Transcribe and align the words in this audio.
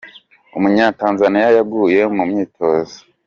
Umunyatanzaniya 0.57 1.49
yaguye 1.57 2.01
mu 2.15 2.23
myitozo 2.29 2.97